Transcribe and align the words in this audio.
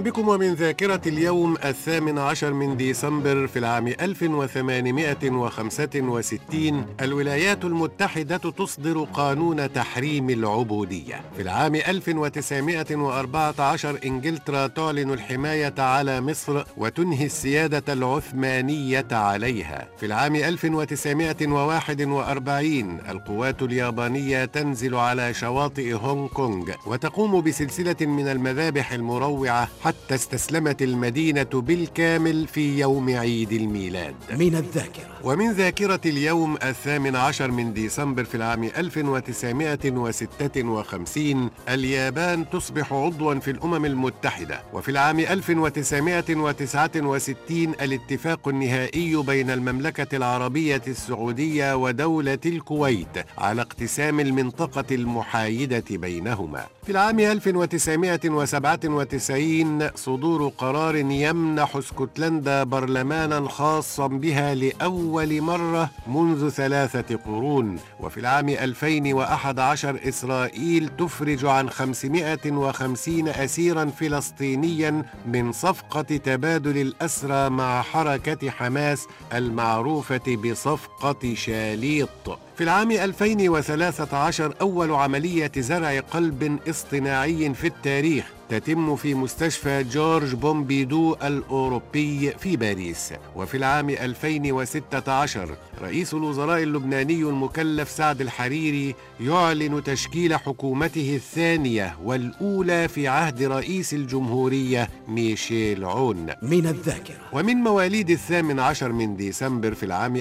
بكم 0.00 0.28
ومن 0.28 0.54
ذاكرة 0.54 1.00
اليوم 1.06 1.56
الثامن 1.64 2.18
عشر 2.18 2.52
من 2.52 2.76
ديسمبر 2.76 3.46
في 3.46 3.58
العام 3.58 3.88
1865 3.88 6.86
الولايات 7.00 7.64
المتحدة 7.64 8.36
تصدر 8.36 9.06
قانون 9.12 9.72
تحريم 9.72 10.30
العبودية. 10.30 11.20
في 11.36 11.42
العام 11.42 11.74
1914 11.74 13.98
إنجلترا 14.04 14.66
تعلن 14.66 15.12
الحماية 15.12 15.74
على 15.78 16.20
مصر 16.20 16.64
وتنهي 16.76 17.26
السيادة 17.26 17.92
العثمانية 17.92 19.06
عليها. 19.12 19.88
في 19.98 20.06
العام 20.06 20.36
1941 20.36 23.00
القوات 23.08 23.62
اليابانية 23.62 24.44
تنزل 24.44 24.94
على 24.94 25.34
شواطئ 25.34 25.94
هونغ 25.94 26.28
كونغ 26.28 26.70
وتقوم 26.86 27.40
بسلسلة 27.40 27.96
من 28.00 28.28
المذابح 28.28 28.92
المروعة 28.92 29.68
حتى 29.90 30.14
استسلمت 30.14 30.82
المدينة 30.82 31.46
بالكامل 31.54 32.46
في 32.46 32.78
يوم 32.78 33.16
عيد 33.16 33.52
الميلاد. 33.52 34.14
من 34.30 34.54
الذاكرة. 34.54 35.10
ومن 35.24 35.52
ذاكرة 35.52 36.00
اليوم 36.06 36.56
الثامن 36.62 37.16
عشر 37.16 37.50
من 37.50 37.72
ديسمبر 37.72 38.24
في 38.24 38.34
العام 38.34 38.64
1956 38.64 41.50
اليابان 41.68 42.50
تصبح 42.50 42.92
عضوا 42.92 43.34
في 43.34 43.50
الأمم 43.50 43.84
المتحدة. 43.84 44.62
وفي 44.72 44.90
العام 44.90 45.20
1969 45.20 47.74
الاتفاق 47.80 48.48
النهائي 48.48 49.16
بين 49.16 49.50
المملكة 49.50 50.16
العربية 50.16 50.82
السعودية 50.86 51.76
ودولة 51.76 52.38
الكويت 52.46 53.24
على 53.38 53.62
اقتسام 53.62 54.20
المنطقة 54.20 54.94
المحايدة 54.94 55.84
بينهما. 55.90 56.66
في 56.86 56.92
العام 56.92 57.20
1997 57.20 59.79
صدور 59.94 60.48
قرار 60.58 60.96
يمنح 60.96 61.76
اسكتلندا 61.76 62.62
برلمانا 62.62 63.48
خاصا 63.48 64.06
بها 64.06 64.54
لأول 64.54 65.40
مرة 65.40 65.90
منذ 66.06 66.48
ثلاثة 66.48 67.16
قرون. 67.16 67.78
وفي 68.00 68.20
العام 68.20 68.48
2011 68.48 70.08
إسرائيل 70.08 70.88
تفرج 70.98 71.44
عن 71.44 71.70
550 71.70 73.28
أسيرا 73.28 73.84
فلسطينيا 73.84 75.04
من 75.26 75.52
صفقة 75.52 76.02
تبادل 76.02 76.78
الأسرى 76.78 77.50
مع 77.50 77.82
حركة 77.82 78.50
حماس 78.50 79.06
المعروفة 79.34 80.36
بصفقة 80.36 81.34
شاليط. 81.34 82.38
في 82.60 82.64
العام 82.64 82.90
2013 82.90 84.54
أول 84.60 84.92
عملية 84.92 85.52
زرع 85.56 86.00
قلب 86.00 86.58
اصطناعي 86.68 87.54
في 87.54 87.66
التاريخ 87.66 88.24
تتم 88.50 88.96
في 88.96 89.14
مستشفى 89.14 89.84
جورج 89.84 90.34
بومبيدو 90.34 91.16
الأوروبي 91.22 92.30
في 92.30 92.56
باريس. 92.56 93.12
وفي 93.36 93.56
العام 93.56 93.90
2016 93.90 95.56
رئيس 95.82 96.14
الوزراء 96.14 96.62
اللبناني 96.62 97.22
المكلف 97.22 97.90
سعد 97.90 98.20
الحريري 98.20 98.94
يعلن 99.20 99.82
تشكيل 99.82 100.36
حكومته 100.36 101.14
الثانية 101.14 101.96
والأولى 102.04 102.88
في 102.88 103.08
عهد 103.08 103.42
رئيس 103.42 103.94
الجمهورية 103.94 104.88
ميشيل 105.08 105.84
عون. 105.84 106.26
من 106.42 106.66
الذاكرة. 106.66 107.16
ومن 107.32 107.56
مواليد 107.56 108.10
الثامن 108.10 108.60
عشر 108.60 108.92
من 108.92 109.16
ديسمبر 109.16 109.74
في 109.74 109.82
العام 109.82 110.16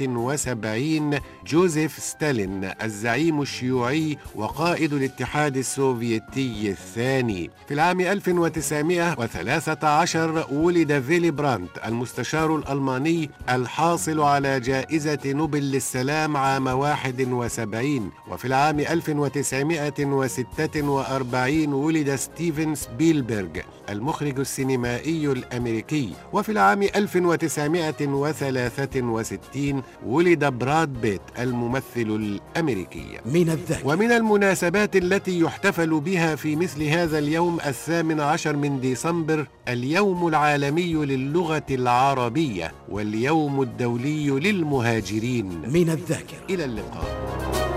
1878 0.00 1.18
جوزيف 1.46 1.98
ستالين 1.98 2.70
الزعيم 2.82 3.42
الشيوعي 3.42 4.18
وقائد 4.34 4.92
الاتحاد 4.92 5.56
السوفيتي 5.56 6.70
الثاني. 6.70 7.50
في 7.68 7.74
العام 7.74 8.00
1913 8.00 10.46
ولد 10.52 11.00
فيلي 11.00 11.30
برانت 11.30 11.70
المستشار 11.86 12.56
الألماني 12.56 13.30
الحاصل 13.50 14.20
على 14.20 14.60
جائزة 14.60 15.18
نوبل 15.26 15.62
للسلام 15.62 16.36
عام 16.36 16.66
71 16.66 18.10
وفي 18.30 18.44
العام 18.44 18.80
1946 18.80 21.72
ولد 21.72 22.14
ستيفن 22.14 22.74
سبيلبرغ 22.74 23.48
المخرج 23.90 24.38
السينمائي 24.38 25.32
الأمريكي. 25.32 26.12
وفي 26.32 26.52
العام 26.52 26.82
1963 26.82 29.81
ولد 30.06 30.44
براد 30.44 31.00
بيت 31.00 31.20
الممثل 31.38 31.82
الأمريكي. 31.96 33.06
من 33.26 33.50
الذاكرة. 33.50 33.86
ومن 33.86 34.12
المناسبات 34.12 34.96
التي 34.96 35.40
يحتفل 35.40 36.00
بها 36.00 36.36
في 36.36 36.56
مثل 36.56 36.82
هذا 36.82 37.18
اليوم 37.18 37.58
الثامن 37.66 38.20
عشر 38.20 38.56
من 38.56 38.80
ديسمبر 38.80 39.46
اليوم 39.68 40.28
العالمي 40.28 40.92
للغة 40.94 41.66
العربية 41.70 42.72
واليوم 42.88 43.62
الدولي 43.62 44.30
للمهاجرين. 44.30 45.46
من 45.46 45.90
الذاكرة. 45.90 46.38
إلى 46.50 46.64
اللقاء. 46.64 47.71